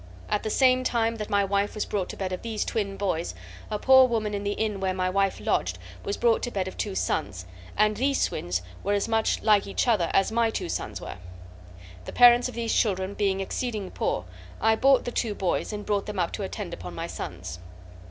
At 0.29 0.41
the 0.41 0.49
same 0.49 0.83
time 0.83 1.17
that 1.17 1.29
my 1.29 1.45
wife 1.45 1.75
was 1.75 1.85
brought 1.85 2.09
to 2.09 2.17
bed 2.17 2.31
of 2.31 2.41
these 2.41 2.65
twin 2.65 2.97
boys 2.97 3.35
a 3.69 3.77
poor 3.77 4.07
woman 4.07 4.33
in 4.33 4.43
the 4.43 4.53
inn 4.53 4.79
where 4.79 4.95
my 4.95 5.11
wife 5.11 5.39
lodged 5.39 5.77
was 6.03 6.17
brought 6.17 6.41
to 6.41 6.49
bed 6.49 6.67
of 6.67 6.75
two 6.75 6.95
sons, 6.95 7.45
and 7.77 7.95
these 7.95 8.25
twins 8.25 8.63
were 8.83 8.93
as 8.93 9.07
much 9.07 9.43
like 9.43 9.67
each 9.67 9.87
other 9.87 10.09
as 10.11 10.31
my 10.31 10.49
two 10.49 10.69
sons 10.69 10.99
were. 10.99 11.17
The 12.05 12.13
parents 12.13 12.49
of 12.49 12.55
these 12.55 12.73
children 12.73 13.13
being 13.13 13.41
exceeding 13.41 13.91
poor, 13.91 14.25
I 14.59 14.75
bought 14.75 15.05
the 15.05 15.11
two 15.11 15.35
boys 15.35 15.71
and 15.71 15.85
brought 15.85 16.07
them 16.07 16.17
up 16.17 16.31
to 16.31 16.41
attend 16.41 16.73
upon 16.73 16.95
my 16.95 17.05
sons. 17.05 17.59